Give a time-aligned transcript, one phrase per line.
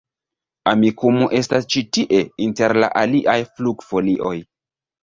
[0.71, 4.39] Amikumu estas ĉi tie inter la aliaj flugfolioj